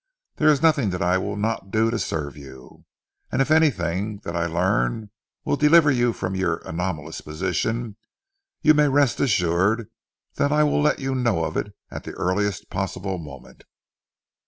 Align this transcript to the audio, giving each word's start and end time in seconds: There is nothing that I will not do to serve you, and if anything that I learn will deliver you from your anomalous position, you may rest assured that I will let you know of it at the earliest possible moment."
There 0.37 0.49
is 0.49 0.63
nothing 0.63 0.89
that 0.89 1.03
I 1.03 1.19
will 1.19 1.35
not 1.37 1.69
do 1.69 1.91
to 1.91 1.99
serve 1.99 2.35
you, 2.35 2.85
and 3.31 3.39
if 3.39 3.51
anything 3.51 4.17
that 4.23 4.35
I 4.35 4.47
learn 4.47 5.11
will 5.45 5.55
deliver 5.57 5.91
you 5.91 6.11
from 6.11 6.33
your 6.33 6.55
anomalous 6.65 7.21
position, 7.21 7.97
you 8.63 8.73
may 8.73 8.87
rest 8.87 9.19
assured 9.19 9.91
that 10.37 10.51
I 10.51 10.63
will 10.63 10.81
let 10.81 10.97
you 10.97 11.13
know 11.13 11.43
of 11.43 11.55
it 11.55 11.75
at 11.91 12.03
the 12.03 12.13
earliest 12.13 12.71
possible 12.71 13.19
moment." 13.19 13.63